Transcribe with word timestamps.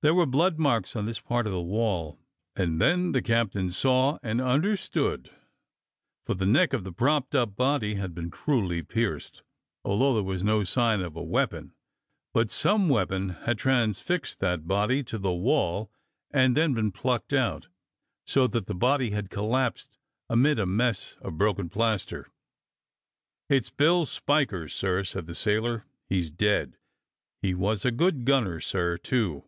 There 0.00 0.14
were 0.14 0.26
blood 0.26 0.60
marks 0.60 0.94
on 0.94 1.06
this 1.06 1.18
part 1.18 1.44
of 1.48 1.52
the 1.52 1.60
wall. 1.60 2.20
And 2.54 2.80
then 2.80 3.10
the 3.10 3.20
captain 3.20 3.72
saw 3.72 4.20
and 4.22 4.40
understood, 4.40 5.32
for 6.24 6.34
the 6.34 6.46
neck 6.46 6.72
of 6.72 6.84
the 6.84 6.92
propped 6.92 7.34
up 7.34 7.56
body 7.56 7.96
had 7.96 8.14
been 8.14 8.30
cruelly 8.30 8.80
pierced, 8.84 9.42
although 9.84 10.14
there 10.14 10.22
was 10.22 10.44
no 10.44 10.62
sign 10.62 11.00
of 11.00 11.16
a 11.16 11.22
weapon; 11.24 11.72
but 12.32 12.48
some 12.48 12.88
weapon 12.88 13.30
had 13.30 13.58
transfixed 13.58 14.38
that 14.38 14.68
body 14.68 15.02
to 15.02 15.18
the 15.18 15.32
wall 15.34 15.90
and 16.30 16.54
136 16.54 16.54
DOCTOR 16.54 16.54
SYN 16.54 16.54
then 16.54 16.74
been 16.74 16.92
plucked 16.92 17.32
out, 17.32 17.66
so 18.24 18.46
that 18.46 18.66
the 18.68 18.76
body 18.76 19.10
had 19.10 19.30
collapsed 19.30 19.98
amid 20.28 20.60
a 20.60 20.64
mess 20.66 21.16
of 21.20 21.36
broken 21.36 21.68
plaster. 21.68 22.28
*'It's 23.48 23.70
Bill 23.70 24.06
Spiker, 24.06 24.68
sir," 24.68 25.02
said 25.02 25.26
the 25.26 25.34
sailor. 25.34 25.86
"He's 26.08 26.30
dead! 26.30 26.78
He 27.42 27.52
was 27.52 27.84
a 27.84 27.90
good 27.90 28.24
gunner, 28.24 28.60
sir, 28.60 28.96
too. 28.96 29.42